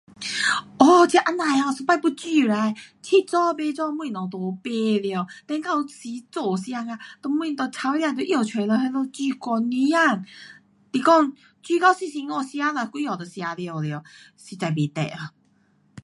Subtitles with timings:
[0.79, 2.09] 哦，这这样的 um 一次要煮
[2.51, 10.25] right，七早八早东西都买了，then 到时做时间啊，就什就菜啊就拿出了那里煮一整天，
[10.93, 13.55] 是讲，煮到辛辛苦，吃了几下就吃完
[13.87, 14.03] 了。
[14.37, 15.31] 实在不值啊。